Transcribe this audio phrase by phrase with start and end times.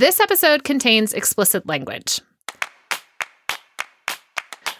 [0.00, 2.22] This episode contains explicit language.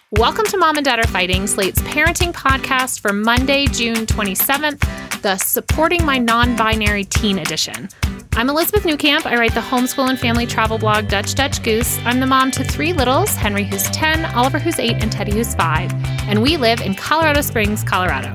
[0.09, 5.37] Welcome to Mom and Dad Are Fighting, Slate's parenting podcast for Monday, June 27th, the
[5.37, 7.87] Supporting My Non Binary Teen Edition.
[8.33, 9.27] I'm Elizabeth Newcamp.
[9.27, 11.99] I write the homeschool and family travel blog Dutch Dutch Goose.
[11.99, 15.53] I'm the mom to three littles Henry, who's 10, Oliver, who's 8, and Teddy, who's
[15.53, 15.91] 5.
[16.29, 18.33] And we live in Colorado Springs, Colorado.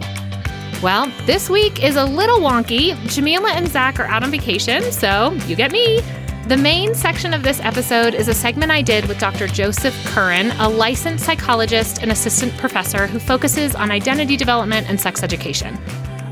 [0.84, 2.94] Well, this week is a little wonky.
[3.08, 6.00] Jamila and Zach are out on vacation, so you get me.
[6.46, 9.48] The main section of this episode is a segment I did with Dr.
[9.48, 15.24] Joseph Currin, a licensed psychologist and assistant professor who focuses on identity development and sex
[15.24, 15.76] education.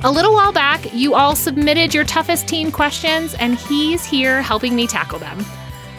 [0.05, 4.77] A little while back, you all submitted your toughest teen questions, and he's here helping
[4.77, 5.45] me tackle them.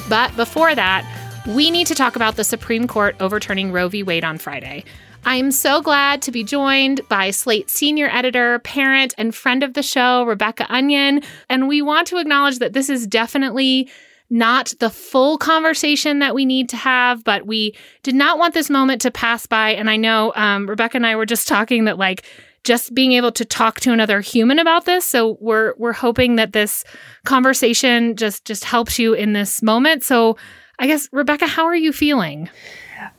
[0.07, 1.03] But before that,
[1.45, 4.01] we need to talk about the Supreme Court overturning Roe v.
[4.01, 4.85] Wade on Friday.
[5.27, 9.81] I'm so glad to be joined by Slate senior editor, parent, and friend of the
[9.81, 11.23] show, Rebecca Onion.
[11.49, 13.89] And we want to acknowledge that this is definitely
[14.29, 18.69] not the full conversation that we need to have, but we did not want this
[18.69, 19.71] moment to pass by.
[19.71, 22.23] And I know um, Rebecca and I were just talking that like
[22.63, 25.05] just being able to talk to another human about this.
[25.05, 26.83] So we're we're hoping that this
[27.23, 30.03] conversation just just helps you in this moment.
[30.03, 30.37] So
[30.77, 32.47] I guess Rebecca, how are you feeling?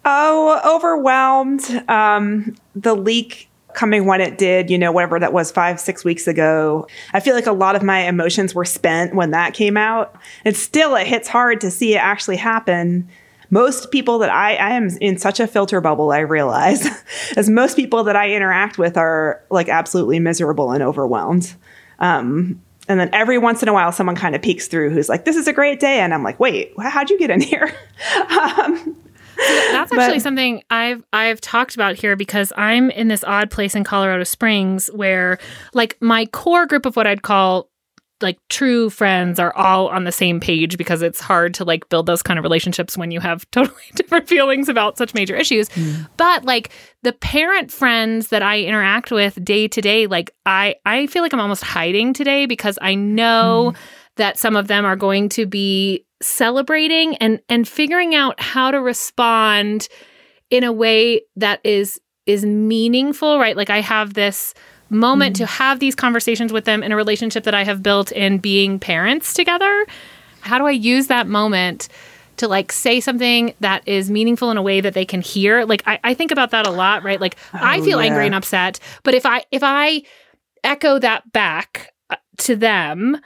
[0.05, 1.85] Oh, overwhelmed.
[1.89, 6.27] Um, the leak coming when it did, you know, whatever that was five, six weeks
[6.27, 6.89] ago.
[7.13, 10.17] I feel like a lot of my emotions were spent when that came out.
[10.45, 13.09] And still, it hits hard to see it actually happen.
[13.51, 16.89] Most people that I, I am in such a filter bubble, I realize,
[17.37, 21.55] as most people that I interact with are like absolutely miserable and overwhelmed.
[21.99, 25.25] Um, and then every once in a while, someone kind of peeks through who's like,
[25.25, 27.75] "This is a great day," and I'm like, "Wait, how'd you get in here?"
[28.31, 28.97] um,
[29.37, 33.75] that's actually but, something I've I've talked about here because I'm in this odd place
[33.75, 35.39] in Colorado Springs where
[35.75, 37.69] like my core group of what I'd call
[38.23, 42.07] like true friends are all on the same page because it's hard to like build
[42.07, 45.69] those kind of relationships when you have totally different feelings about such major issues.
[45.71, 46.09] Mm.
[46.17, 46.71] But like
[47.03, 51.33] the parent friends that I interact with day to day, like I I feel like
[51.33, 53.79] I'm almost hiding today because I know mm.
[54.17, 58.81] that some of them are going to be celebrating and and figuring out how to
[58.81, 59.89] respond
[60.51, 63.57] in a way that is is meaningful, right?
[63.57, 64.55] Like I have this
[64.89, 68.13] moment mm to have these conversations with them in a relationship that I have built
[68.13, 69.85] in being parents together.
[70.43, 71.89] How do I use that moment
[72.37, 75.65] to like say something that is meaningful in a way that they can hear?
[75.65, 77.21] Like I, I think about that a lot, right?
[77.21, 78.07] Like oh, I feel yeah.
[78.07, 80.03] angry and upset, but if I if I
[80.63, 83.21] echo that back uh, to them,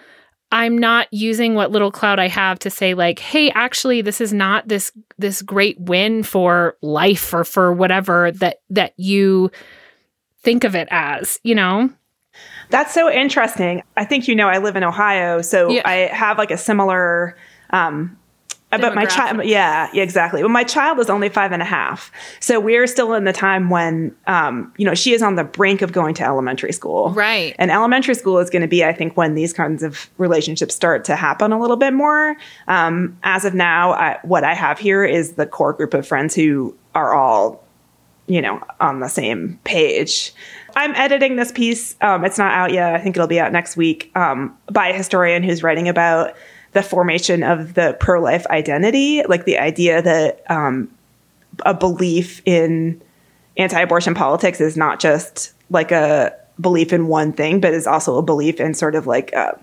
[0.53, 4.33] I'm not using what little cloud I have to say like, hey, actually this is
[4.33, 9.51] not this this great win for life or for whatever that that you
[10.43, 11.91] think of it as, you know?
[12.71, 13.83] That's so interesting.
[13.97, 15.83] I think you know I live in Ohio, so yeah.
[15.85, 17.37] I have like a similar
[17.71, 18.17] um,
[18.71, 20.43] but my child, yeah, yeah, exactly.
[20.43, 23.71] But my child is only five and a half, so we're still in the time
[23.71, 27.55] when, um, you know, she is on the brink of going to elementary school, right?
[27.59, 31.05] And elementary school is going to be, I think, when these kinds of relationships start
[31.07, 32.37] to happen a little bit more.
[32.69, 36.35] Um, as of now, I, what I have here is the core group of friends
[36.35, 37.65] who are all,
[38.27, 40.33] you know, on the same page.
[40.77, 41.97] I'm editing this piece.
[42.01, 42.95] Um, it's not out yet.
[42.95, 46.35] I think it'll be out next week um, by a historian who's writing about
[46.73, 50.89] the formation of the pro life identity, like the idea that um,
[51.65, 53.01] a belief in
[53.57, 58.19] anti abortion politics is not just like a belief in one thing, but is also
[58.19, 59.59] a belief in sort of like a,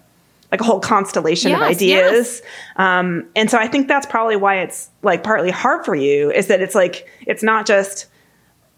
[0.51, 1.81] like a whole constellation yes, of ideas.
[1.81, 2.41] Yes.
[2.75, 6.47] Um, and so I think that's probably why it's like partly hard for you is
[6.47, 8.07] that it's like, it's not just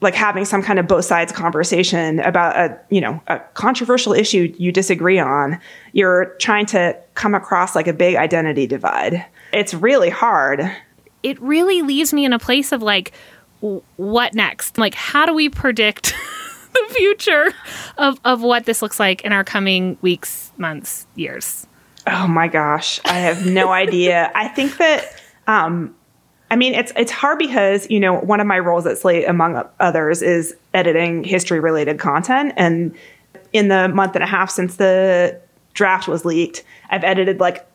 [0.02, 4.54] like having some kind of both sides conversation about a you know a controversial issue
[4.58, 5.60] you disagree on
[5.94, 9.26] you're trying to come across like a big identity divide.
[9.52, 10.72] It's really hard.
[11.24, 13.12] It really leaves me in a place of like
[13.98, 14.78] what next?
[14.78, 16.14] Like how do we predict
[16.74, 17.52] the future
[17.98, 21.68] of of what this looks like in our coming weeks months years?
[22.08, 23.00] Oh my gosh.
[23.06, 24.32] I have no idea.
[24.34, 25.96] I think that um
[26.52, 29.64] I mean, it's it's hard because you know one of my roles at Slate, among
[29.80, 32.54] others, is editing history related content.
[32.58, 32.96] And
[33.54, 35.40] in the month and a half since the
[35.74, 37.68] draft was leaked, I've edited like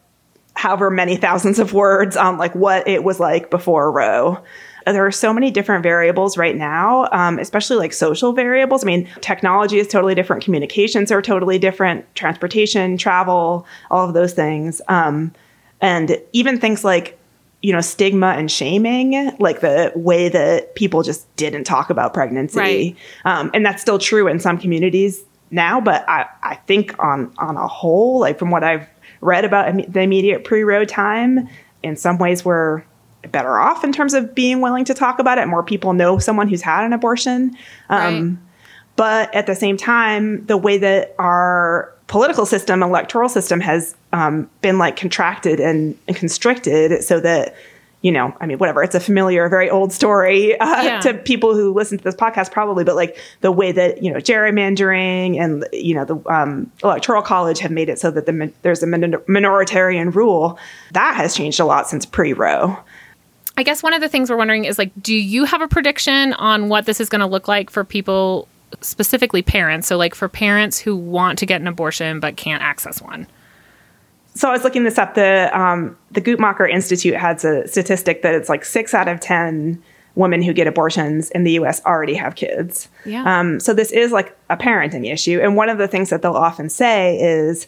[0.55, 4.39] however many thousands of words on like what it was like before Roe.
[4.87, 8.85] There are so many different variables right now, um, especially like social variables.
[8.85, 14.35] I mean, technology is totally different, communications are totally different, transportation, travel, all of those
[14.35, 14.83] things.
[14.89, 15.33] Um,
[15.81, 17.19] and even things like
[17.65, 22.59] you know, stigma and shaming, like the way that people just didn't talk about pregnancy.
[22.59, 22.97] Right.
[23.25, 27.57] Um, and that's still true in some communities now, but I, I think on, on
[27.57, 28.87] a whole, like from what I've
[29.23, 31.49] read about the immediate pre-Roe time,
[31.83, 32.83] in some ways we're
[33.33, 35.47] better off in terms of being willing to talk about it.
[35.47, 37.57] More people know someone who's had an abortion.
[37.89, 38.39] Um, Right.
[38.97, 44.49] But at the same time, the way that our political system, electoral system has um,
[44.61, 47.55] been like contracted and, and constricted so that,
[48.03, 51.01] you know, I mean, whatever, it's a familiar, very old story uh, Yeah.
[51.01, 54.19] to people who listen to this podcast probably, but like the way that, you know,
[54.19, 58.83] gerrymandering and, you know, the um, electoral college have made it so that the, there's
[58.83, 60.59] a min- minoritarian rule,
[60.93, 62.77] that has changed a lot since pre-Roe.
[63.57, 66.35] I guess one of the things we're wondering is like, do you have a prediction
[66.35, 68.49] on what this is going to look like for people,
[68.81, 69.89] specifically parents?
[69.89, 73.27] So, like for parents who want to get an abortion but can't access one.
[74.35, 75.15] so I was looking this up.
[75.15, 79.83] The um, the Guttmacher Institute has a statistic that it's like six out of ten
[80.17, 81.85] women who get abortions in the U.S.
[81.85, 82.89] already have kids.
[83.05, 83.41] Yeah.
[83.41, 86.33] Um, so this is like a parenting issue, and one of the things that they'll
[86.33, 87.67] often say is,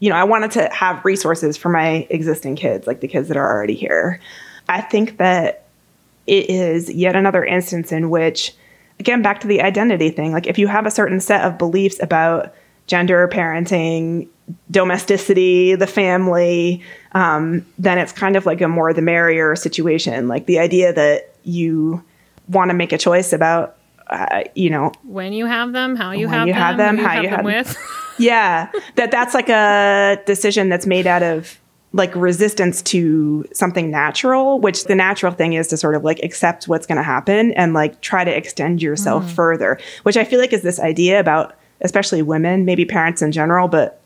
[0.00, 3.36] you know, I wanted to have resources for my existing kids, like the kids that
[3.36, 4.20] are already here.
[4.68, 5.66] I think that
[6.26, 8.52] it is yet another instance in which,
[9.00, 12.02] again, back to the identity thing, like if you have a certain set of beliefs
[12.02, 12.54] about
[12.86, 14.28] gender, parenting,
[14.70, 16.82] domesticity, the family,
[17.12, 20.28] um, then it's kind of like a more the merrier situation.
[20.28, 22.04] Like the idea that you
[22.48, 23.76] want to make a choice about,
[24.08, 27.20] uh, you know, When you have them, how you have you them, have them, how
[27.20, 27.46] you have them.
[27.46, 27.76] with.
[28.18, 31.58] yeah, that that's like a decision that's made out of
[31.92, 36.68] like resistance to something natural, which the natural thing is to sort of like accept
[36.68, 40.52] what's going to happen and like try to extend yourself further, which I feel like
[40.52, 44.00] is this idea about especially women, maybe parents in general, but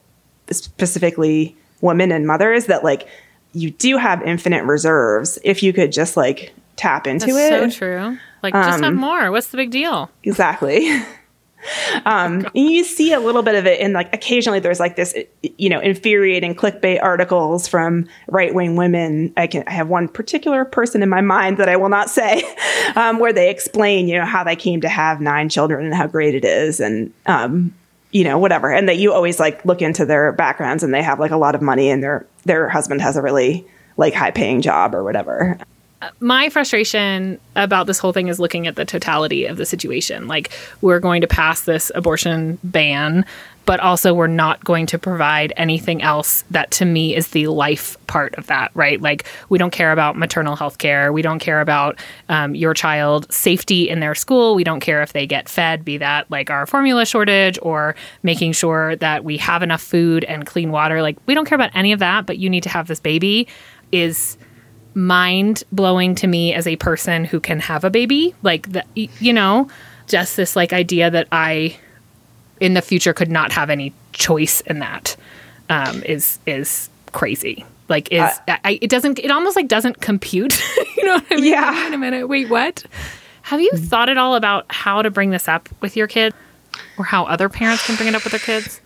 [0.50, 3.08] specifically women and mothers that like
[3.52, 7.72] you do have infinite reserves if you could just like tap into That's it.
[7.72, 8.18] so true.
[8.42, 9.30] Like, just Um, have more.
[9.30, 10.10] What's the big deal?
[10.22, 10.88] Exactly.
[12.04, 15.14] um, and you see a little bit of it in like occasionally there's like this,
[15.42, 19.32] you know, infuriating clickbait articles from right wing women.
[19.36, 22.42] I can I have one particular person in my mind that I will not say,
[22.96, 26.06] um, where they explain, you know, how they came to have nine children and how
[26.06, 27.74] great it is, and um,
[28.10, 31.20] you know, whatever, and that you always like look into their backgrounds and they have
[31.20, 33.66] like a lot of money and their their husband has a really
[33.96, 35.58] like high paying job or whatever.
[36.20, 40.28] My frustration about this whole thing is looking at the totality of the situation.
[40.28, 40.50] Like,
[40.80, 43.26] we're going to pass this abortion ban,
[43.66, 47.98] but also we're not going to provide anything else that to me is the life
[48.06, 49.00] part of that, right?
[49.00, 51.12] Like, we don't care about maternal health care.
[51.12, 51.98] We don't care about
[52.30, 54.54] um, your child safety in their school.
[54.54, 58.52] We don't care if they get fed, be that like our formula shortage or making
[58.52, 61.02] sure that we have enough food and clean water.
[61.02, 63.46] Like, we don't care about any of that, but you need to have this baby
[63.92, 64.38] is
[64.94, 68.34] mind blowing to me as a person who can have a baby.
[68.42, 69.68] Like, the, you know,
[70.06, 71.76] just this like idea that I
[72.58, 75.16] in the future could not have any choice in that
[75.68, 77.64] um, is is crazy.
[77.88, 80.62] Like, is I, it doesn't it almost like doesn't compute.
[80.96, 81.44] you know what I mean?
[81.44, 81.84] Yeah.
[81.84, 82.28] Wait a minute.
[82.28, 82.84] Wait, what?
[83.42, 86.32] Have you thought at all about how to bring this up with your kid,
[86.98, 88.80] or how other parents can bring it up with their kids?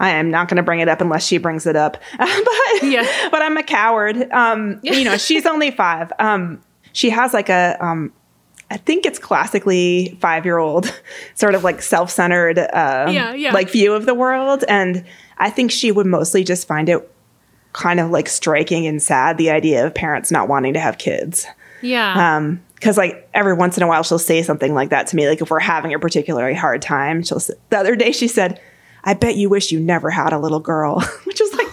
[0.00, 1.96] I am not going to bring it up unless she brings it up.
[2.18, 3.06] but Yeah.
[3.30, 4.30] but I'm a coward.
[4.32, 6.12] Um, you know, she's only five.
[6.18, 6.60] Um,
[6.92, 8.12] she has like a, um,
[8.70, 10.92] I think it's classically five year old
[11.34, 13.52] sort of like self centered, uh, Yeah, yeah.
[13.52, 15.04] like view of the world, and
[15.38, 17.08] I think she would mostly just find it
[17.72, 21.46] kind of like striking and sad the idea of parents not wanting to have kids.
[21.82, 22.36] Yeah.
[22.36, 25.28] Um, because like every once in a while she'll say something like that to me.
[25.28, 27.38] Like if we're having a particularly hard time, she'll.
[27.38, 28.60] s- The other day she said,
[29.04, 31.68] "I bet you wish you never had a little girl," which was like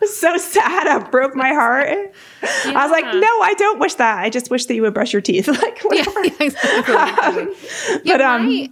[0.00, 1.00] was so sad.
[1.02, 1.88] It broke my heart.
[2.42, 4.18] I was like, "No, I don't wish that.
[4.18, 6.24] I just wish that you would brush your teeth." like yeah, whatever.
[6.24, 7.54] yeah, exactly.
[8.04, 8.70] Yeah, But, um, my-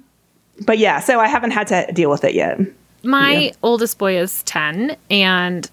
[0.66, 2.58] But yeah, so I haven't had to deal with it yet.
[3.04, 3.52] my Yeah.
[3.62, 5.70] oldest boy is 10 and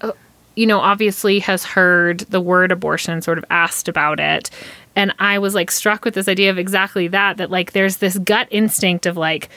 [0.00, 0.10] uh,
[0.56, 4.50] you know obviously has heard the word abortion sort of asked about it
[4.96, 8.18] and i was like struck with this idea of exactly that that like there's this
[8.18, 9.48] gut instinct of like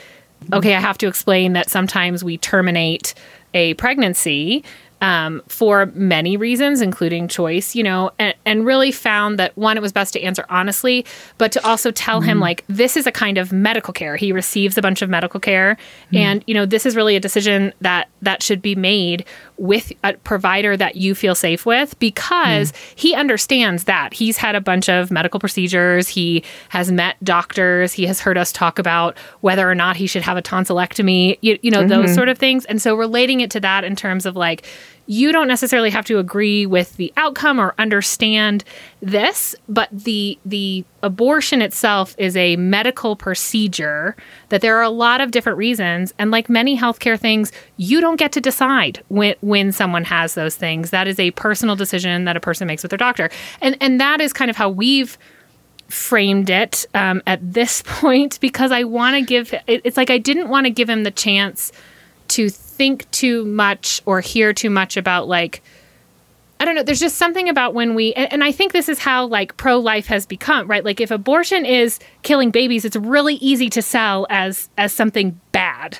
[0.54, 3.14] okay i have to explain that sometimes we terminate
[3.54, 4.64] a pregnancy
[5.02, 9.82] um, for many reasons, including choice, you know, and, and really found that one, it
[9.82, 11.06] was best to answer honestly,
[11.40, 14.16] but to also tell him, like, this is a kind of medical care.
[14.16, 15.76] He receives a bunch of medical care.
[16.14, 19.25] And, you know, this is really a decision that that should be made
[19.58, 22.78] with a provider that you feel safe with because hmm.
[22.96, 24.13] he understands that.
[24.13, 26.08] He's had a bunch of medical procedures.
[26.08, 27.94] He has met doctors.
[27.94, 31.60] He has heard us talk about whether or not he should have a tonsillectomy, you,
[31.62, 32.16] you know, those mm-hmm.
[32.16, 32.66] sort of things.
[32.66, 34.66] And so relating it to that in terms of like,
[35.08, 38.63] you don't necessarily have to agree with the outcome or understand
[39.01, 44.15] this, but the the abortion itself is a medical procedure
[44.50, 48.17] that there are a lot of different reasons and like many healthcare things, you don't
[48.17, 50.91] get to decide when when someone has those things.
[50.91, 53.29] That is a personal decision that a person makes with their doctor.
[53.62, 55.17] And and that is kind of how we've
[55.89, 60.17] framed it um, at this point because I want to give it, it's like I
[60.17, 61.72] didn't want to give him the chance
[62.29, 65.62] to think too much or hear too much about like
[66.62, 66.84] I don't know.
[66.84, 69.80] There's just something about when we, and, and I think this is how like pro
[69.80, 70.86] life has become, right?
[70.86, 75.98] Like if abortion is killing babies, it's really easy to sell as as something bad.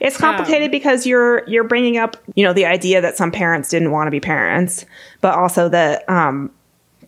[0.00, 3.68] It's complicated um, because you're you're bringing up, you know, the idea that some parents
[3.68, 4.84] didn't want to be parents,
[5.20, 6.50] but also that um,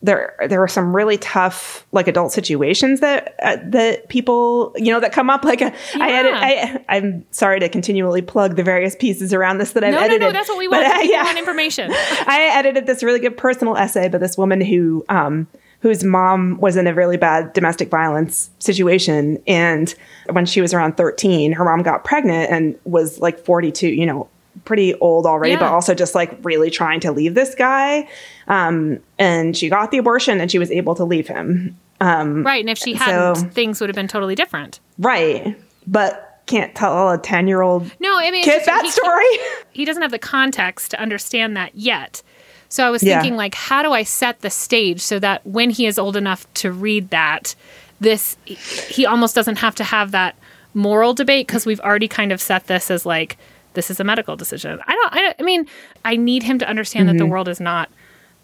[0.03, 5.01] there there are some really tough like adult situations that uh, that people you know
[5.01, 6.03] that come up like a, yeah.
[6.03, 9.93] I edit I I'm sorry to continually plug the various pieces around this that I've
[9.93, 10.21] no, edited.
[10.21, 10.85] No, no, that's what we want.
[10.85, 11.25] But, uh, yeah.
[11.25, 11.91] want information.
[11.93, 15.47] I edited this really good personal essay by this woman who um
[15.81, 19.95] whose mom was in a really bad domestic violence situation and
[20.31, 24.29] when she was around 13 her mom got pregnant and was like 42 you know
[24.65, 25.61] pretty old already, yeah.
[25.61, 28.09] but also just like really trying to leave this guy.
[28.49, 31.79] Um, and she got the abortion and she was able to leave him.
[32.01, 32.61] Um, right.
[32.61, 34.81] And if she hadn't, so, things would have been totally different.
[34.99, 35.57] Right.
[35.87, 39.27] But can't tell a 10 year old no, I mean, kid that he, story.
[39.73, 42.23] He doesn't have the context to understand that yet.
[42.69, 43.39] So I was thinking, yeah.
[43.39, 46.71] like, how do I set the stage so that when he is old enough to
[46.71, 47.55] read that,
[48.01, 50.37] this, he almost doesn't have to have that
[50.75, 53.37] moral debate because we've already kind of set this as like,
[53.75, 54.81] this is a medical decision.
[54.87, 55.67] I don't, I, I mean,
[56.05, 57.17] I need him to understand mm-hmm.
[57.17, 57.33] that the mm-hmm.
[57.33, 57.91] world is not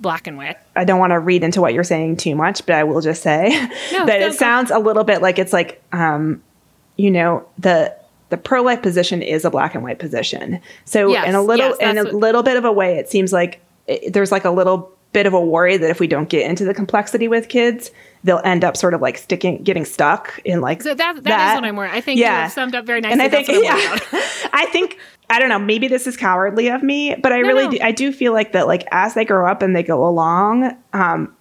[0.01, 0.57] black and white.
[0.75, 3.23] I don't want to read into what you're saying too much, but I will just
[3.23, 3.49] say
[3.93, 6.43] no, that it sounds a little bit like it's like, um,
[6.97, 7.95] you know, the
[8.29, 10.61] the pro life position is a black and white position.
[10.85, 13.09] So yes, in a little yes, in a what, little bit of a way, it
[13.09, 16.29] seems like it, there's like a little bit of a worry that if we don't
[16.29, 17.91] get into the complexity with kids,
[18.25, 21.15] they'll end up sort of like sticking, getting stuck in like so that.
[21.15, 21.53] That, that.
[21.53, 21.93] is what I'm worried.
[21.93, 22.45] I think yeah.
[22.45, 23.13] you summed up very nicely.
[23.13, 23.99] And I think yeah,
[24.53, 25.59] I think I don't know.
[25.59, 27.71] Maybe this is cowardly of me, but I no, really no.
[27.73, 28.67] Do, I do feel like that.
[28.67, 31.35] Like as they grow up and they go along, um,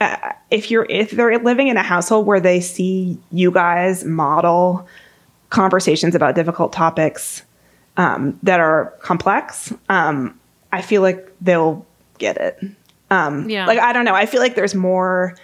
[0.00, 4.86] uh, if you're if they're living in a household where they see you guys model
[5.50, 7.42] conversations about difficult topics
[7.96, 10.38] um, that are complex, um,
[10.72, 11.84] I feel like they'll
[12.18, 12.58] get it.
[13.10, 13.66] Um, yeah.
[13.66, 14.14] Like I don't know.
[14.14, 15.36] I feel like there's more.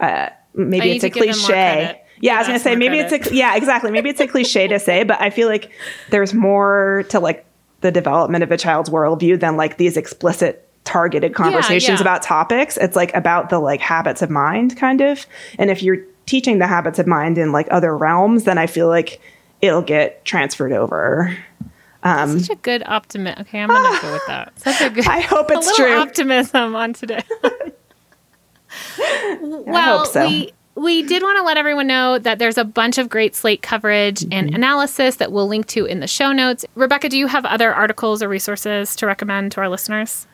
[0.00, 2.00] Uh, maybe it's a cliche.
[2.24, 3.20] Yeah, I was gonna say maybe credit.
[3.20, 5.70] it's a yeah exactly maybe it's a cliche to say, but I feel like
[6.08, 7.44] there's more to like
[7.82, 12.00] the development of a child's worldview than like these explicit targeted conversations yeah, yeah.
[12.00, 12.78] about topics.
[12.78, 15.26] It's like about the like habits of mind kind of.
[15.58, 18.88] And if you're teaching the habits of mind in like other realms, then I feel
[18.88, 19.20] like
[19.60, 21.36] it'll get transferred over.
[22.04, 23.42] Um, such a good optimism.
[23.42, 24.58] Okay, I'm gonna go with that.
[24.58, 25.06] Such a good.
[25.06, 25.92] I hope it's a true.
[25.92, 27.22] Optimism on today.
[29.42, 30.26] well, so.
[30.26, 33.62] we we did want to let everyone know that there's a bunch of great Slate
[33.62, 34.32] coverage mm-hmm.
[34.32, 36.64] and analysis that we'll link to in the show notes.
[36.74, 40.26] Rebecca, do you have other articles or resources to recommend to our listeners?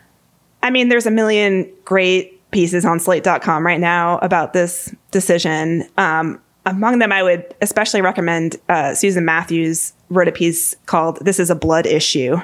[0.62, 5.88] I mean, there's a million great pieces on slate.com right now about this decision.
[5.97, 11.38] Um, among them, I would especially recommend uh, Susan Matthews wrote a piece called This
[11.38, 12.37] is a Blood Issue,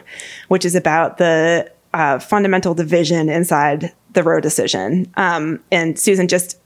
[0.48, 5.12] which is about the uh, fundamental division inside the Roe decision.
[5.16, 6.58] Um, and Susan just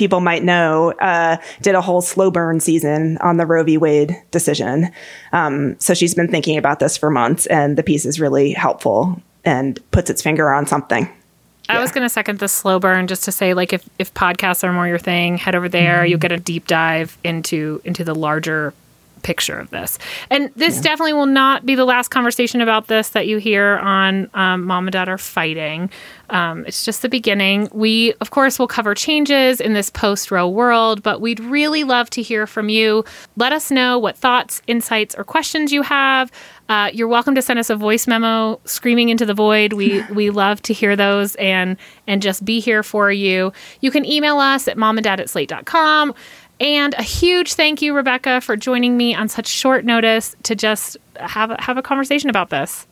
[0.00, 3.76] people might know, uh, did a whole slow burn season on the Roe v.
[3.76, 4.90] Wade decision.
[5.34, 9.20] Um, so she's been thinking about this for months, and the piece is really helpful
[9.44, 11.04] and puts its finger on something.
[11.68, 11.82] I yeah.
[11.82, 14.72] was going to second the slow burn just to say, like, if, if podcasts are
[14.72, 15.98] more your thing, head over there.
[15.98, 16.06] Mm-hmm.
[16.08, 18.72] You'll get a deep dive into into the larger
[19.22, 19.98] picture of this.
[20.30, 20.82] And this yeah.
[20.82, 24.86] definitely will not be the last conversation about this that you hear on um, Mom
[24.86, 25.90] and Dad Are Fighting.
[26.30, 27.68] Um, it's just the beginning.
[27.72, 32.08] We, of course, will cover changes in this post Roe world, but we'd really love
[32.10, 33.04] to hear from you.
[33.36, 36.30] Let us know what thoughts, insights, or questions you have.
[36.70, 39.72] Uh, you're welcome to send us a voice memo screaming into the void.
[39.72, 43.52] We we love to hear those and and just be here for you.
[43.80, 46.14] You can email us at momanddad at slate.com.
[46.60, 50.98] And a huge thank you, Rebecca, for joining me on such short notice to just
[51.16, 52.86] have have a conversation about this.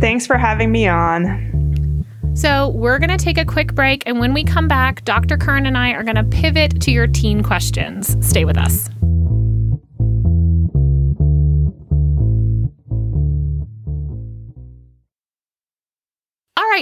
[0.00, 2.06] Thanks for having me on.
[2.34, 4.04] So, we're going to take a quick break.
[4.06, 5.36] And when we come back, Dr.
[5.36, 8.16] Currin and I are going to pivot to your teen questions.
[8.26, 8.88] Stay with us.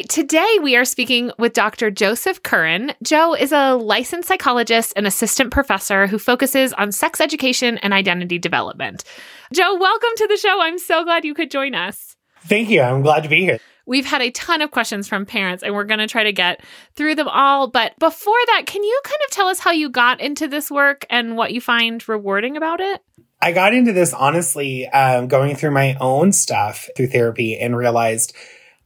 [0.00, 1.90] Right, today we are speaking with Dr.
[1.90, 2.94] Joseph Currin.
[3.02, 8.38] Joe is a licensed psychologist and assistant professor who focuses on sex education and identity
[8.38, 9.04] development.
[9.52, 10.58] Joe, welcome to the show.
[10.58, 12.16] I'm so glad you could join us.
[12.44, 12.80] Thank you.
[12.80, 13.58] I'm glad to be here.
[13.84, 16.64] We've had a ton of questions from parents, and we're going to try to get
[16.96, 17.68] through them all.
[17.68, 21.04] But before that, can you kind of tell us how you got into this work
[21.10, 23.02] and what you find rewarding about it?
[23.42, 28.34] I got into this honestly, um, going through my own stuff through therapy and realized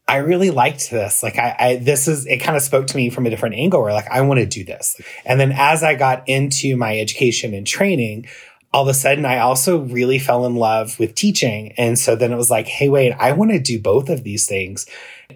[0.06, 1.22] I really liked this.
[1.22, 3.82] Like I, I this is, it kind of spoke to me from a different angle
[3.82, 5.00] where like, I want to do this.
[5.24, 8.26] And then as I got into my education and training,
[8.72, 11.72] all of a sudden I also really fell in love with teaching.
[11.78, 14.46] And so then it was like, Hey, wait, I want to do both of these
[14.46, 14.86] things.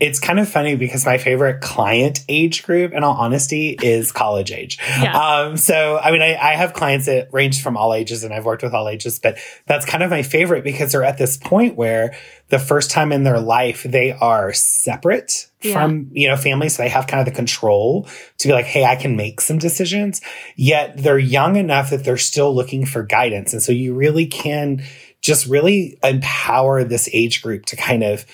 [0.01, 4.53] It's kind of funny because my favorite client age group, in all honesty, is college
[4.53, 4.79] age.
[5.01, 5.17] Yeah.
[5.17, 8.45] Um, so, I mean, I, I, have clients that range from all ages and I've
[8.45, 11.77] worked with all ages, but that's kind of my favorite because they're at this point
[11.77, 12.17] where
[12.49, 15.73] the first time in their life they are separate yeah.
[15.73, 16.77] from, you know, families.
[16.77, 19.59] So they have kind of the control to be like, Hey, I can make some
[19.59, 20.21] decisions.
[20.57, 23.53] Yet they're young enough that they're still looking for guidance.
[23.53, 24.83] And so you really can
[25.21, 28.25] just really empower this age group to kind of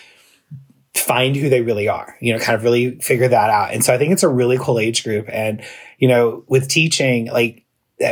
[0.95, 3.73] find who they really are, you know, kind of really figure that out.
[3.73, 5.27] And so I think it's a really cool age group.
[5.29, 5.63] And,
[5.99, 7.65] you know, with teaching, like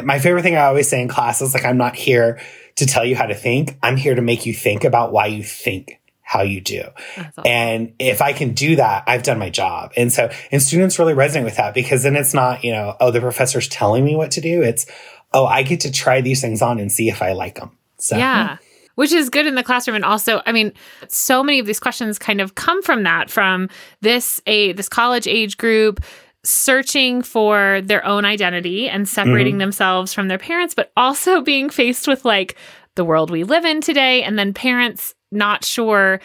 [0.02, 2.40] my favorite thing I always say in class is like, I'm not here
[2.76, 3.78] to tell you how to think.
[3.82, 6.82] I'm here to make you think about why you think how you do.
[7.16, 7.44] Awesome.
[7.44, 9.92] And if I can do that, I've done my job.
[9.96, 13.10] And so, and students really resonate with that because then it's not, you know, oh,
[13.10, 14.62] the professor's telling me what to do.
[14.62, 14.86] It's,
[15.32, 17.76] oh, I get to try these things on and see if I like them.
[17.98, 18.56] So, yeah
[18.94, 19.96] which is good in the classroom.
[19.96, 20.72] And also i mean
[21.08, 23.68] so many of these questions kind of come from that from
[24.00, 26.00] this a this college age group
[26.44, 29.60] searching for their own identity and separating mm-hmm.
[29.60, 32.56] themselves from their parents but also being faced with like
[32.94, 36.20] the world we live in today and then parents not sure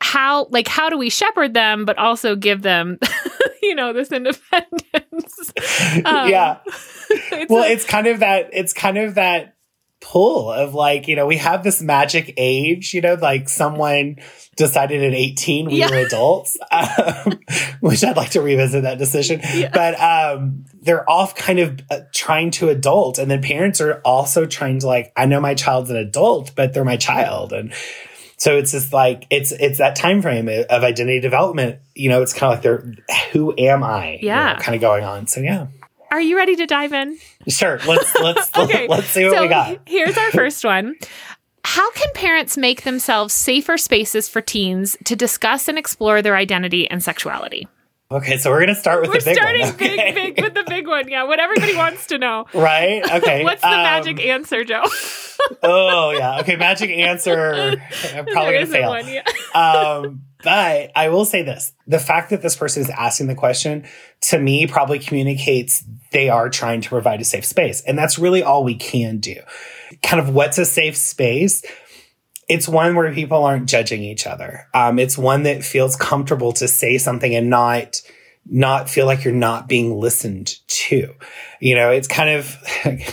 [0.00, 2.98] how like how do we shepherd them but also give them
[3.62, 5.52] you know this independence.
[6.04, 9.56] Um, yeah it's well it's kind of that it's kind of that
[10.00, 14.16] pull of like, you know, we have this magic age, you know, like someone
[14.56, 15.90] decided at 18 we yeah.
[15.90, 17.40] were adults, um,
[17.80, 19.40] which I'd like to revisit that decision.
[19.54, 19.70] Yeah.
[19.72, 23.18] But um, they're off kind of uh, trying to adult.
[23.18, 26.74] And then parents are also trying to like, I know my child's an adult, but
[26.74, 27.52] they're my child.
[27.52, 27.72] And
[28.38, 31.80] so it's just like it's it's that time frame of identity development.
[31.96, 32.94] You know, it's kind of like they're
[33.32, 34.20] who am I?
[34.22, 35.26] Yeah, you know, kind of going on.
[35.26, 35.66] So yeah.
[36.10, 37.18] Are you ready to dive in?
[37.48, 37.78] Sure.
[37.86, 38.86] Let's let's okay.
[38.88, 39.78] let's see what so we got.
[39.86, 40.96] Here's our first one.
[41.64, 46.88] How can parents make themselves safer spaces for teens to discuss and explore their identity
[46.88, 47.68] and sexuality?
[48.10, 49.74] Okay, so we're gonna start with we're the big starting one.
[49.74, 49.96] Okay.
[49.96, 51.08] big, big with the big one.
[51.08, 52.46] Yeah, what everybody wants to know.
[52.54, 53.02] Right.
[53.04, 53.44] Okay.
[53.44, 54.84] What's the um, magic answer, Joe?
[55.62, 56.40] oh yeah.
[56.40, 56.56] Okay.
[56.56, 57.76] Magic answer.
[58.14, 58.88] I'm probably there gonna fail.
[58.88, 59.24] One, yeah.
[59.54, 63.84] um, but I will say this: the fact that this person is asking the question
[64.22, 68.42] to me probably communicates they are trying to provide a safe space, and that's really
[68.42, 69.36] all we can do.
[70.02, 71.62] Kind of what's a safe space?
[72.48, 74.66] it's one where people aren't judging each other.
[74.72, 78.00] Um, it's one that feels comfortable to say something and not
[78.50, 81.12] not feel like you're not being listened to.
[81.60, 82.56] You know, it's kind of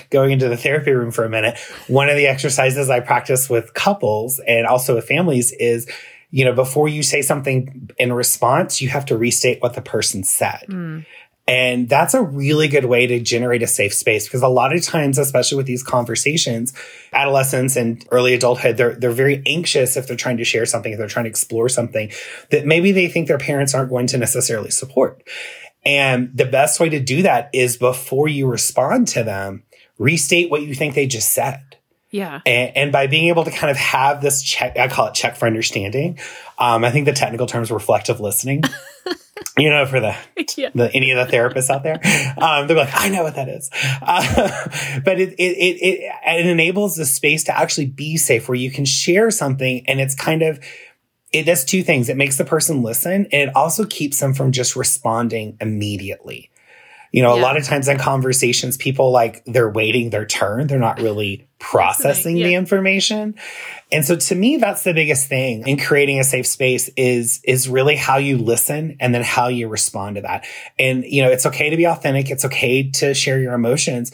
[0.09, 1.57] going into the therapy room for a minute.
[1.87, 5.89] One of the exercises I practice with couples and also with families is,
[6.35, 10.21] you know, before you say something in response, you have to restate what the person
[10.21, 10.65] said.
[10.67, 11.05] Mm.
[11.47, 14.81] And that's a really good way to generate a safe space because a lot of
[14.83, 16.73] times, especially with these conversations,
[17.13, 20.97] adolescents and early adulthood, they're, they're very anxious if they're trying to share something, if
[20.97, 22.11] they're trying to explore something
[22.51, 25.23] that maybe they think their parents aren't going to necessarily support.
[25.85, 29.63] And the best way to do that is before you respond to them,
[29.97, 31.74] restate what you think they just said.
[32.15, 32.39] Yeah.
[32.45, 35.35] And, and, by being able to kind of have this check, I call it check
[35.35, 36.17] for understanding.
[36.57, 38.63] Um, I think the technical term is reflective listening.
[39.57, 40.15] you know, for the,
[40.55, 40.69] yeah.
[40.73, 41.99] the, any of the therapists out there,
[42.37, 43.69] um, they're like, I know what that is.
[44.01, 48.55] Uh, but it, it, it, it, it enables the space to actually be safe where
[48.55, 50.63] you can share something and it's kind of,
[51.33, 52.07] it does two things.
[52.07, 56.49] It makes the person listen and it also keeps them from just responding immediately.
[57.11, 57.41] You know, yeah.
[57.41, 60.67] a lot of times in conversations, people like they're waiting their turn.
[60.67, 62.47] They're not really processing yeah.
[62.47, 63.33] the information.
[63.91, 67.67] And so to me, that's the biggest thing in creating a safe space is, is
[67.67, 70.45] really how you listen and then how you respond to that.
[70.77, 72.29] And, you know, it's okay to be authentic.
[72.29, 74.11] It's okay to share your emotions,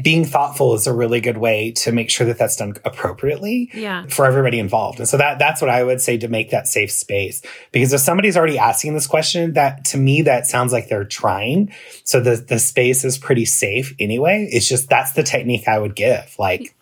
[0.00, 4.06] being thoughtful is a really good way to make sure that that's done appropriately yeah.
[4.06, 4.98] for everybody involved.
[4.98, 7.42] And so that that's what I would say to make that safe space.
[7.72, 11.72] Because if somebody's already asking this question, that to me that sounds like they're trying.
[12.04, 14.48] So the the space is pretty safe anyway.
[14.50, 16.34] It's just that's the technique I would give.
[16.38, 16.74] Like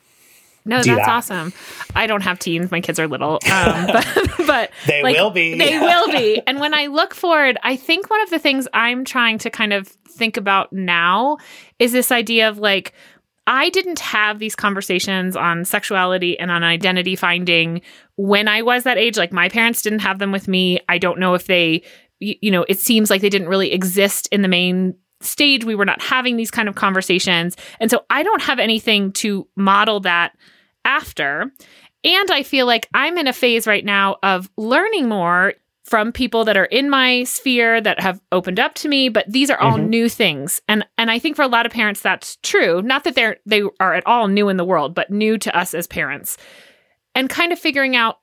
[0.64, 1.08] no, that's that.
[1.08, 1.52] awesome.
[1.94, 4.06] I don't have teens; my kids are little, um, but,
[4.46, 5.56] but they like, will be.
[5.56, 6.42] They will be.
[6.46, 9.72] And when I look forward, I think one of the things I'm trying to kind
[9.72, 11.38] of think about now
[11.80, 12.92] is this idea of like
[13.46, 17.80] I didn't have these conversations on sexuality and on identity finding
[18.16, 19.16] when I was that age.
[19.16, 20.78] Like my parents didn't have them with me.
[20.88, 21.82] I don't know if they,
[22.20, 25.64] you know, it seems like they didn't really exist in the main stage.
[25.64, 27.56] We were not having these kind of conversations.
[27.80, 30.36] And so I don't have anything to model that
[30.84, 31.50] after.
[32.04, 35.54] And I feel like I'm in a phase right now of learning more
[35.90, 39.50] from people that are in my sphere that have opened up to me but these
[39.50, 39.90] are all mm-hmm.
[39.90, 43.16] new things and and i think for a lot of parents that's true not that
[43.16, 46.36] they're they are at all new in the world but new to us as parents
[47.16, 48.20] and kind of figuring out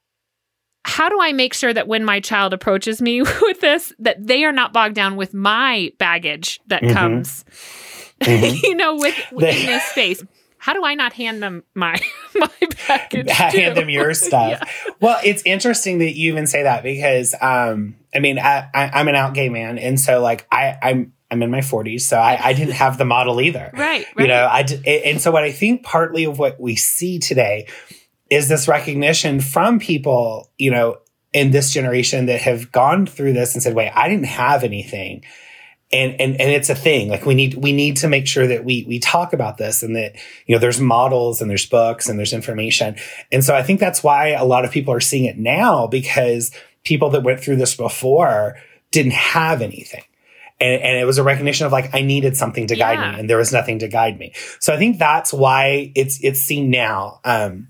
[0.86, 4.46] how do i make sure that when my child approaches me with this that they
[4.46, 6.94] are not bogged down with my baggage that mm-hmm.
[6.94, 7.44] comes
[8.22, 8.66] mm-hmm.
[8.66, 10.24] you know with, in this space
[10.68, 11.98] how do I not hand them my
[12.36, 12.50] my
[12.86, 13.32] package?
[13.32, 14.50] hand them your stuff.
[14.52, 14.94] yeah.
[15.00, 19.08] Well, it's interesting that you even say that because um, I mean I, I, am
[19.08, 22.50] an out gay man, and so like I I'm I'm in my 40s, so I,
[22.50, 23.72] I didn't have the model either.
[23.74, 24.18] Right, right.
[24.18, 27.68] You know, I and so what I think partly of what we see today
[28.30, 30.98] is this recognition from people, you know,
[31.32, 35.24] in this generation that have gone through this and said, "Wait, I didn't have anything."
[35.92, 37.10] And and and it's a thing.
[37.10, 39.96] Like we need we need to make sure that we we talk about this and
[39.96, 42.96] that you know there's models and there's books and there's information.
[43.32, 46.52] And so i think that's why a lot of people are seeing it now because
[46.84, 48.56] people that went through this before
[48.92, 50.04] didn't have anything.
[50.60, 52.96] And, and it was a recognition of like i needed something to yeah.
[52.96, 54.34] guide me and there was nothing to guide me.
[54.60, 57.70] So i think that's why it's it's seen now um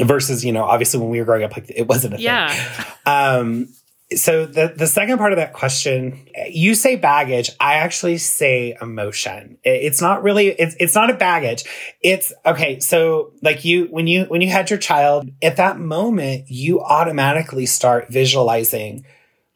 [0.00, 2.48] versus you know obviously when we were growing up like it wasn't a yeah.
[2.48, 3.68] thing um
[4.16, 7.50] so the the second part of that question, you say baggage.
[7.60, 9.58] I actually say emotion.
[9.64, 10.48] It's not really.
[10.48, 11.64] It's it's not a baggage.
[12.00, 12.80] It's okay.
[12.80, 17.66] So like you when you when you had your child at that moment, you automatically
[17.66, 19.04] start visualizing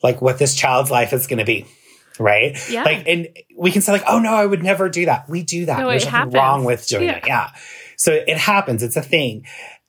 [0.03, 1.67] like what this child's life is going to be.
[2.19, 2.57] Right.
[2.71, 2.85] Yeah.
[2.85, 5.29] Like, and we can say like, oh no, I would never do that.
[5.29, 5.79] We do that.
[5.81, 6.35] No, There's nothing happens.
[6.35, 7.17] wrong with doing yeah.
[7.17, 7.25] it.
[7.27, 7.51] Yeah.
[7.97, 8.83] So it happens.
[8.83, 9.47] It's a thing.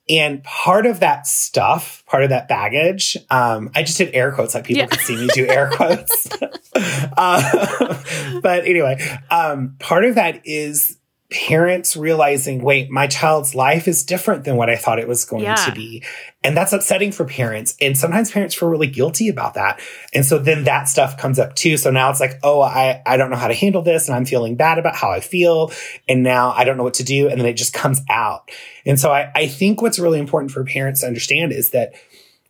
[0.08, 4.54] And part of that stuff, part of that baggage, um, I just did air quotes
[4.54, 4.86] like people yeah.
[4.86, 6.28] could see me do air quotes.
[6.74, 8.02] uh,
[8.42, 8.98] but anyway,
[9.30, 10.97] um, part of that is
[11.30, 15.42] parents realizing, wait, my child's life is different than what I thought it was going
[15.42, 15.56] yeah.
[15.56, 16.02] to be.
[16.42, 17.76] And that's upsetting for parents.
[17.82, 19.78] And sometimes parents feel really guilty about that.
[20.14, 21.76] And so then that stuff comes up too.
[21.76, 24.24] So now it's like, oh, I, I don't know how to handle this and I'm
[24.24, 25.70] feeling bad about how I feel.
[26.08, 27.28] And now I don't know what to do.
[27.28, 28.50] And then it just comes out.
[28.86, 31.92] And so I, I think what's really important for parents to understand is that,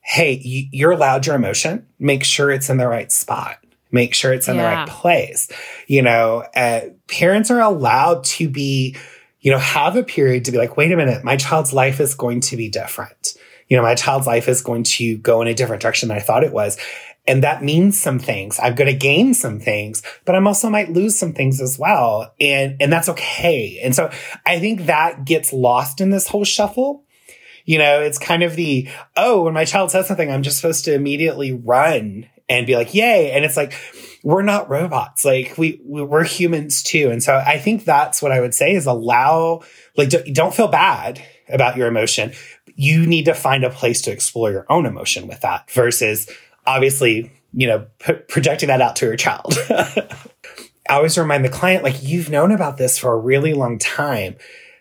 [0.03, 1.87] hey, you're allowed your emotion.
[1.99, 3.59] Make sure it's in the right spot
[3.91, 4.63] make sure it's in yeah.
[4.63, 5.51] the right place.
[5.87, 8.97] You know, uh, parents are allowed to be,
[9.41, 12.15] you know, have a period to be like, wait a minute, my child's life is
[12.15, 13.35] going to be different.
[13.69, 16.21] You know, my child's life is going to go in a different direction than I
[16.21, 16.79] thought it was.
[17.27, 18.59] And that means some things.
[18.59, 22.33] I'm going to gain some things, but I'm also might lose some things as well.
[22.41, 23.79] And, and that's okay.
[23.83, 24.11] And so
[24.47, 27.05] I think that gets lost in this whole shuffle.
[27.67, 30.87] You know, it's kind of the, oh, when my child says something, I'm just supposed
[30.87, 33.33] to immediately run and be like, yay.
[33.33, 33.75] And it's like,
[34.23, 35.25] we're not robots.
[35.25, 37.11] Like we, we're humans too.
[37.11, 39.63] And so I think that's what I would say is allow,
[39.97, 42.33] like, don't feel bad about your emotion.
[42.75, 46.31] You need to find a place to explore your own emotion with that versus
[46.67, 49.55] obviously, you know, p- projecting that out to your child.
[49.71, 54.37] I always remind the client, like, you've known about this for a really long time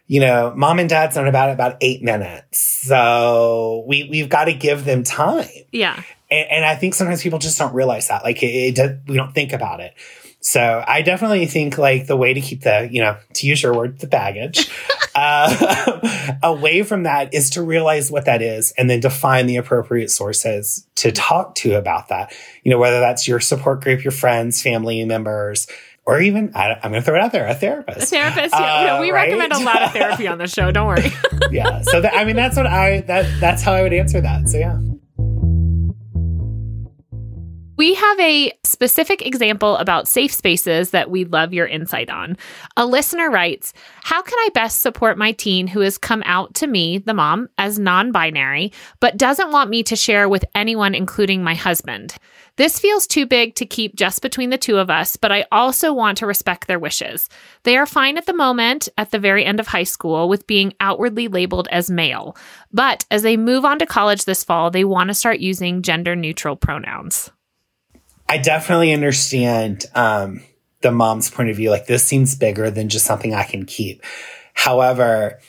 [0.07, 2.59] you know, mom and dad's known about it about eight minutes.
[2.59, 5.49] So we, we've got to give them time.
[5.71, 6.01] Yeah.
[6.29, 8.23] And, and I think sometimes people just don't realize that.
[8.23, 9.93] Like it, it, we don't think about it.
[10.39, 13.73] So I definitely think like the way to keep the, you know, to use your
[13.73, 14.71] word, the baggage,
[15.15, 20.09] uh, away from that is to realize what that is and then define the appropriate
[20.09, 22.33] sources to talk to about that.
[22.63, 25.67] You know, whether that's your support group, your friends, family members,
[26.05, 28.03] or even I, am going to throw it out there, a therapist.
[28.03, 28.95] A therapist, yeah.
[28.95, 29.27] Uh, we right?
[29.27, 30.71] recommend a lot of therapy on the show.
[30.71, 31.11] Don't worry.
[31.51, 31.81] yeah.
[31.81, 34.47] So that, I mean, that's what I that that's how I would answer that.
[34.47, 34.79] So yeah.
[37.77, 42.35] We have a specific example about safe spaces that we'd love your insight on.
[42.75, 46.65] A listener writes How can I best support my teen who has come out to
[46.65, 51.43] me, the mom, as non binary, but doesn't want me to share with anyone, including
[51.43, 52.15] my husband?
[52.55, 55.93] This feels too big to keep just between the two of us, but I also
[55.93, 57.29] want to respect their wishes.
[57.61, 60.73] They are fine at the moment, at the very end of high school, with being
[60.79, 62.35] outwardly labeled as male.
[62.73, 66.15] But as they move on to college this fall, they want to start using gender
[66.15, 67.29] neutral pronouns.
[68.29, 70.41] I definitely understand um,
[70.81, 71.69] the mom's point of view.
[71.71, 74.03] Like, this seems bigger than just something I can keep.
[74.53, 75.39] However,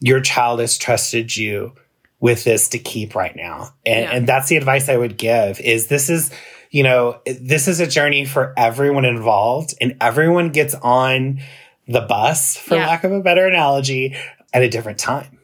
[0.00, 1.72] your child has trusted you
[2.20, 3.74] with this to keep right now.
[3.84, 4.10] And, yeah.
[4.12, 6.30] and that's the advice I would give is this is,
[6.70, 11.40] you know, this is a journey for everyone involved and everyone gets on
[11.88, 12.86] the bus, for Yeah.
[12.86, 14.16] lack of a better analogy,
[14.54, 15.38] at a different time.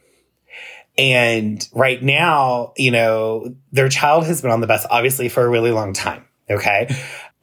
[0.97, 5.49] And right now, you know, their child has been on the bus obviously for a
[5.49, 6.25] really long time.
[6.49, 6.93] Okay.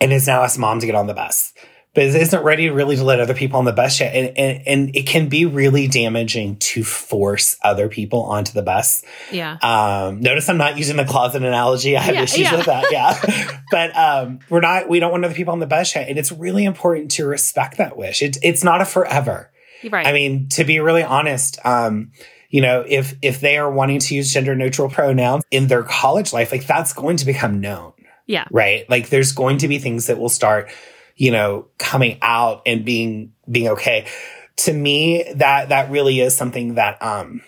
[0.01, 1.55] And it's now asked mom to get on the bus,
[1.95, 4.15] but isn't ready really to let other people on the bus yet.
[4.15, 9.03] And, and, and it can be really damaging to force other people onto the bus.
[9.33, 9.57] Yeah.
[9.63, 11.97] Um, notice I'm not using the closet analogy.
[11.97, 12.57] I have Yeah, issues yeah.
[12.57, 12.93] with that.
[12.93, 13.61] Yeah.
[13.71, 16.09] but, um, we're not, we don't want other people on the bus yet.
[16.09, 18.21] And it's really important to respect that wish.
[18.21, 19.51] It's, it's not a forever.
[19.89, 20.07] Right.
[20.07, 22.13] I mean, to be really honest, um,
[22.49, 26.33] you know, if if they are wanting to use gender neutral pronouns in their college
[26.33, 27.93] life, like that's going to become known,
[28.27, 28.47] yeah.
[28.51, 28.89] right?
[28.91, 30.71] Like there's going to be things that will start,
[31.17, 34.07] you know, coming out and being being okay.
[34.57, 37.43] To me, that that really is something that um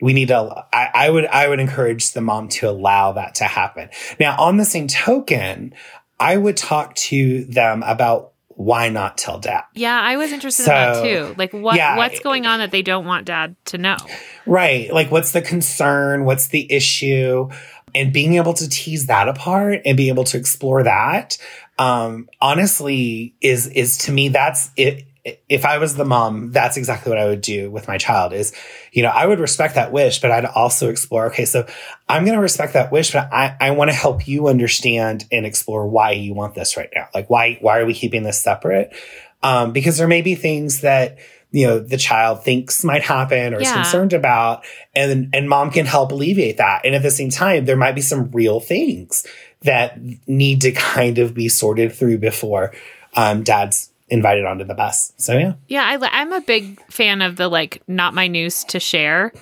[0.00, 3.44] we need to I, I would I would encourage the mom to allow that to
[3.44, 3.88] happen.
[4.20, 5.74] Now, on the same token,
[6.18, 9.64] I would talk to them about why not tell dad.
[9.74, 11.34] Yeah, I was interested in that too.
[11.36, 11.96] Like what yeah.
[11.96, 13.98] what's going on that they don't want dad to know?
[14.46, 14.90] Right.
[14.90, 16.24] Like, what's the concern?
[16.24, 17.50] What's the issue?
[17.96, 21.38] And being able to tease that apart and be able to explore that,
[21.78, 25.06] um, honestly, is, is to me, that's it.
[25.48, 28.52] If I was the mom, that's exactly what I would do with my child is,
[28.92, 31.66] you know, I would respect that wish, but I'd also explore, okay, so
[32.08, 35.44] I'm going to respect that wish, but I, I want to help you understand and
[35.44, 37.08] explore why you want this right now.
[37.14, 38.94] Like, why, why are we keeping this separate?
[39.42, 41.18] Um, because there may be things that,
[41.56, 44.62] you know, the child thinks might happen or is concerned about
[44.94, 46.84] and, and mom can help alleviate that.
[46.84, 49.26] And at the same time, there might be some real things
[49.62, 52.74] that need to kind of be sorted through before,
[53.14, 55.14] um, dad's invited onto the bus.
[55.16, 55.54] So yeah.
[55.66, 59.32] Yeah, I, i'm a big fan of the like not my news to share.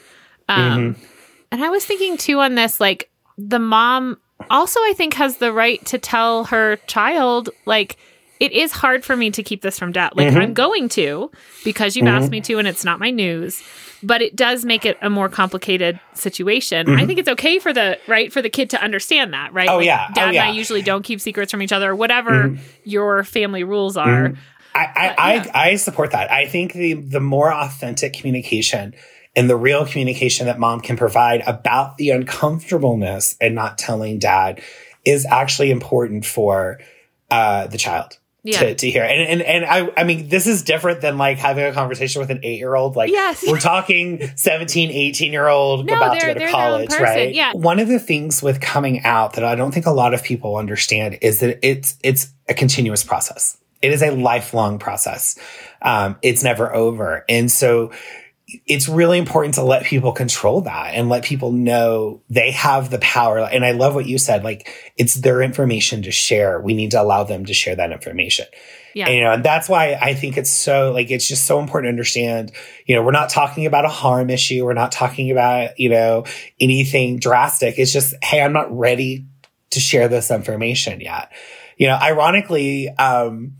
[0.48, 0.94] Um,
[1.50, 5.52] And I was thinking too on this, like the mom also I think has the
[5.52, 7.96] right to tell her child like
[8.44, 10.12] it is hard for me to keep this from dad.
[10.14, 10.52] Like I'm mm-hmm.
[10.52, 11.30] going to
[11.64, 12.32] because you've asked mm-hmm.
[12.32, 13.62] me to, and it's not my news.
[14.02, 16.86] But it does make it a more complicated situation.
[16.86, 17.06] I mm-hmm.
[17.06, 19.70] think it's okay for the right for the kid to understand that, right?
[19.70, 20.08] Oh, Like, yeah.
[20.10, 20.38] Oh, dad and.
[20.38, 24.34] I usually don't keep secrets from each other, or whatever your family rules are.
[24.74, 26.30] I, I, I, I support that.
[26.30, 28.94] I think the, the more authentic communication
[29.36, 34.60] and the real communication that mom can provide about the uncomfortableness and not telling dad
[35.04, 36.80] is actually important for
[37.30, 38.18] uh, the child.
[38.46, 38.60] Yeah.
[38.60, 41.64] To, to hear and and and I I mean this is different than like having
[41.64, 43.42] a conversation with an eight year old like Yes.
[43.48, 47.52] we're talking 17 18 year old No, about to go to college right yeah.
[47.54, 50.56] one of the things with coming out that I don't think a lot of people
[50.56, 53.56] understand is that it's it's a continuous process.
[53.80, 55.38] It is a lifelong process.
[55.82, 57.92] Um, it's never over, and so
[58.46, 62.98] it's really important to let people control that and let people know they have the
[62.98, 63.38] power.
[63.38, 64.44] And I love what you said.
[64.44, 66.60] Like it's their information to share.
[66.60, 68.46] We need to allow them to share that information.
[68.94, 69.06] Yeah.
[69.06, 71.86] And, you know, and that's why I think it's so like it's just so important
[71.86, 72.52] to understand,
[72.86, 74.64] you know, we're not talking about a harm issue.
[74.64, 76.26] We're not talking about, you know,
[76.60, 77.78] anything drastic.
[77.78, 79.26] It's just, hey, I'm not ready
[79.70, 81.32] to share this information yet.
[81.78, 83.54] You know, ironically, um,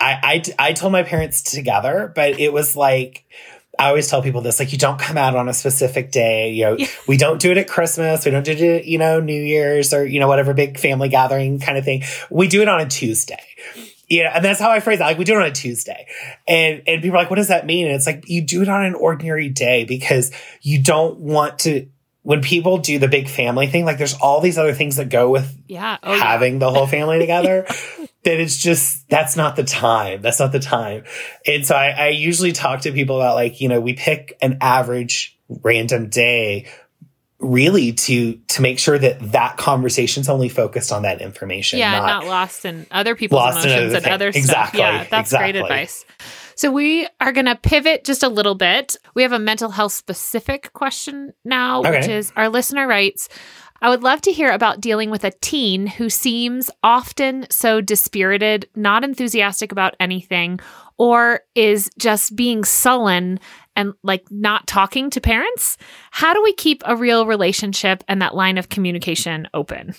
[0.00, 3.26] I, I, I told my parents together, but it was like,
[3.80, 6.50] I always tell people this, like, you don't come out on a specific day.
[6.50, 8.26] You know, we don't do it at Christmas.
[8.26, 11.60] We don't do it, you know, New Year's or, you know, whatever big family gathering
[11.60, 12.02] kind of thing.
[12.30, 13.42] We do it on a Tuesday.
[14.06, 15.04] You know, and that's how I phrase it.
[15.04, 16.08] Like we do it on a Tuesday,
[16.48, 18.68] and and people are like, "What does that mean?" And it's like you do it
[18.68, 21.86] on an ordinary day because you don't want to.
[22.22, 25.30] When people do the big family thing, like there's all these other things that go
[25.30, 25.96] with Yeah.
[26.02, 26.22] Oh, yeah.
[26.22, 27.64] having the whole family together.
[28.24, 30.20] that it's just that's not the time.
[30.20, 31.04] That's not the time.
[31.46, 34.58] And so I, I usually talk to people about like you know we pick an
[34.60, 36.66] average random day
[37.38, 42.06] really to to make sure that that conversation's only focused on that information yeah, not,
[42.06, 44.42] not, lost in other people's emotions other and thing- other stuff.
[44.42, 46.04] exactly, Yeah, that's great advice.
[46.60, 48.94] So we are going to pivot just a little bit.
[49.14, 53.30] We have a mental health specific question now, which is our listener writes,
[53.80, 58.68] I would love to hear about dealing with a teen who seems often so dispirited,
[58.76, 60.60] not enthusiastic about anything,
[60.98, 63.40] or is just being sullen
[63.74, 65.78] and like not talking to parents.
[66.10, 69.94] How do we keep a real relationship and that line of communication open?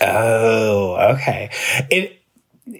[0.00, 1.50] Oh, okay.
[1.90, 2.17] It,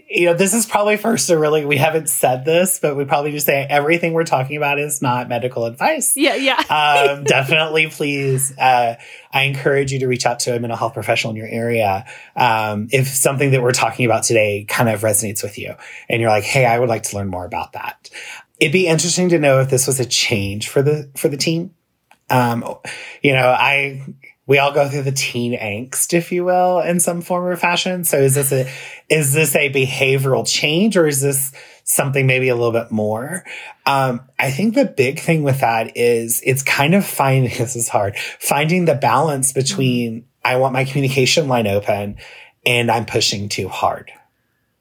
[0.09, 3.31] you know, this is probably first to really, we haven't said this, but we probably
[3.31, 6.17] just say everything we're talking about is not medical advice.
[6.17, 6.57] Yeah, yeah.
[7.17, 8.57] um, definitely, please.
[8.59, 8.97] Uh,
[9.33, 12.05] I encourage you to reach out to a mental health professional in your area.
[12.37, 15.75] Um, if something that we're talking about today kind of resonates with you
[16.09, 18.11] and you're like, Hey, I would like to learn more about that.
[18.61, 21.75] It'd be interesting to know if this was a change for the, for the team.
[22.31, 22.65] Um,
[23.23, 24.05] you know, I,
[24.49, 28.05] we all go through the teen angst, if you will, in some form or fashion.
[28.05, 28.69] So is this a,
[29.09, 31.53] is this a behavioral change or is this
[31.85, 33.45] something maybe a little bit more.
[33.87, 37.89] Um, I think the big thing with that is it's kind of finding, this is
[37.89, 42.17] hard, finding the balance between I want my communication line open
[42.65, 44.13] and I'm pushing too hard.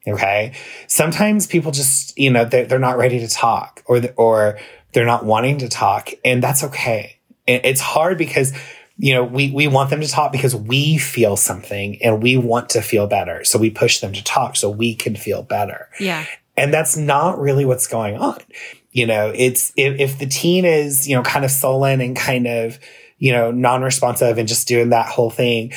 [0.06, 0.54] Okay.
[0.86, 4.58] Sometimes people just, you know, they're, they're not ready to talk or, or
[4.92, 7.18] they're not wanting to talk and that's okay.
[7.46, 8.52] It's hard because
[8.98, 12.70] you know, we, we want them to talk because we feel something and we want
[12.70, 13.44] to feel better.
[13.44, 15.88] So we push them to talk so we can feel better.
[16.00, 16.26] Yeah.
[16.56, 18.38] And that's not really what's going on.
[18.90, 22.48] You know, it's if, if the teen is, you know, kind of sullen and kind
[22.48, 22.80] of,
[23.18, 25.72] you know, non-responsive and just doing that whole thing.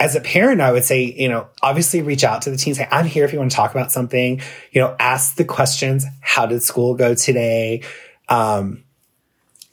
[0.00, 2.88] As a parent, I would say, you know, obviously reach out to the teen, say,
[2.90, 4.40] I'm here if you want to talk about something,
[4.72, 6.04] you know, ask the questions.
[6.20, 7.82] How did school go today?
[8.28, 8.82] Um,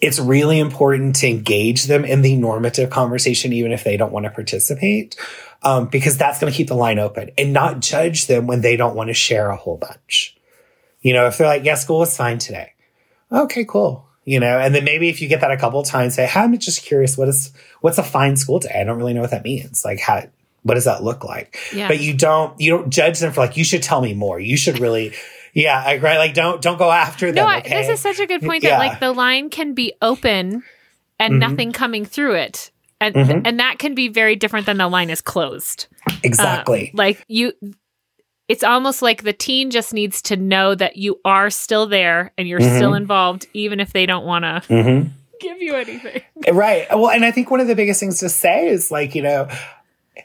[0.03, 4.25] it's really important to engage them in the normative conversation, even if they don't want
[4.25, 5.15] to participate,
[5.63, 8.75] um, because that's going to keep the line open and not judge them when they
[8.75, 10.35] don't want to share a whole bunch.
[10.99, 12.73] You know, if they're like, yeah, school was fine today.
[13.31, 14.05] Okay, cool.
[14.25, 16.57] You know, and then maybe if you get that a couple of times, say, I'm
[16.57, 18.77] just curious, what is, what's a fine school day?
[18.77, 19.85] I don't really know what that means.
[19.85, 20.23] Like, how,
[20.63, 21.57] what does that look like?
[21.73, 21.87] Yeah.
[21.87, 24.37] But you don't, you don't judge them for like, you should tell me more.
[24.37, 25.13] You should really,
[25.53, 26.17] yeah, I agree.
[26.17, 27.47] Like, don't don't go after them.
[27.47, 27.69] No, okay?
[27.69, 28.77] this is such a good point that Yeah.
[28.79, 30.63] like the line can be open
[31.19, 31.39] and Mhm.
[31.39, 32.71] nothing coming through it.
[32.99, 33.41] And Mhm.
[33.45, 35.87] and that can be very different than the line is closed.
[36.09, 36.91] Uh, exactly.
[36.93, 37.53] like you
[38.49, 42.45] it's almost like the teen just needs to know that you are still there and
[42.47, 42.75] you're Mhm.
[42.75, 45.01] still involved even if they don't want to hmm
[45.39, 46.21] give you anything.
[46.51, 46.87] Right.
[46.89, 49.47] Well, and I think one of the biggest things to say is like, you know,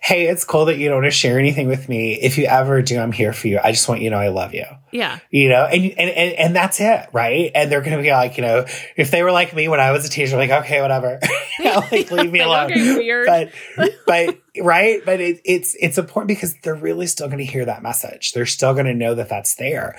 [0.02, 2.14] hey, it's cool that you don't want to share anything with me.
[2.14, 3.60] If you ever do, I'm here for you.
[3.62, 4.64] I just want you to know I love you.
[4.90, 5.18] Yeah.
[5.30, 7.50] You know, and and and, and that's it, right?
[7.54, 8.64] And they're gonna be like, you know,
[8.96, 11.20] if they were like me when I was a teenager, like, okay, whatever,
[11.60, 12.70] like leave me alone.
[12.70, 13.26] Okay, weird.
[13.26, 13.52] But
[14.06, 17.82] but right, but it, it's it's important because they're really still going to hear that
[17.82, 18.32] message.
[18.32, 19.96] They're still going to know that that's there.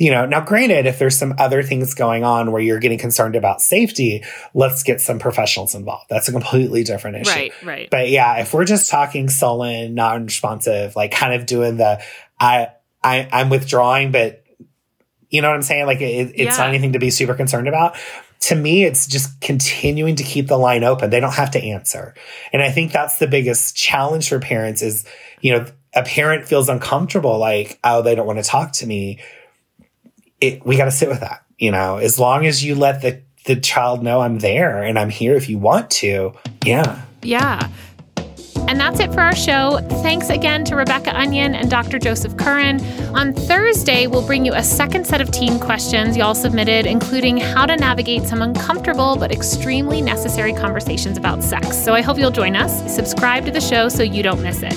[0.00, 3.34] You know, now granted, if there's some other things going on where you're getting concerned
[3.34, 6.06] about safety, let's get some professionals involved.
[6.08, 7.30] That's a completely different issue.
[7.30, 7.90] Right, right.
[7.90, 12.00] But yeah, if we're just talking sullen, non-responsive, like kind of doing the,
[12.38, 12.68] I,
[13.02, 14.44] I, I'm withdrawing, but
[15.30, 15.86] you know what I'm saying?
[15.86, 16.56] Like it, it's Yeah.
[16.56, 17.96] not anything to be super concerned about.
[18.42, 21.10] To me, it's just continuing to keep the line open.
[21.10, 22.14] They don't have to answer.
[22.52, 25.04] And I think that's the biggest challenge for parents is,
[25.40, 29.18] you know, a parent feels uncomfortable, like, oh, they don't want to talk to me.
[30.40, 33.22] It, we got to sit with that, you know, as long as you let the,
[33.46, 36.32] the child know I'm there and I'm here if you want to.
[36.64, 37.02] Yeah.
[37.22, 37.68] Yeah.
[38.68, 39.78] And that's it for our show.
[40.02, 41.98] Thanks again to Rebecca Onion and Dr.
[41.98, 42.82] Joseph Currin.
[43.14, 47.64] On Thursday, we'll bring you a second set of teen questions y'all submitted, including how
[47.64, 51.82] to navigate some uncomfortable but extremely necessary conversations about sex.
[51.82, 52.94] So I hope you'll join us.
[52.94, 54.76] Subscribe to the show so you don't miss it.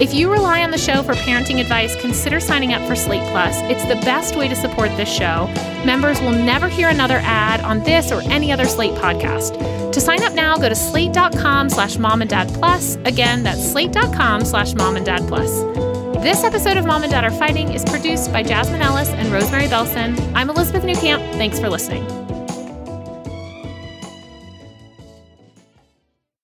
[0.00, 3.56] If you rely on the show for parenting advice, consider signing up for Slate Plus.
[3.62, 5.48] It's the best way to support this show.
[5.84, 9.90] Members will never hear another ad on this or any other Slate podcast.
[9.90, 12.94] To sign up now, go to slate.com slash mom and dad plus.
[13.06, 15.50] Again, that's slate.com slash mom and dad plus.
[16.22, 19.66] This episode of Mom and Dad Are Fighting is produced by Jasmine Ellis and Rosemary
[19.66, 20.18] Belson.
[20.34, 21.20] I'm Elizabeth Newcamp.
[21.34, 22.27] Thanks for listening.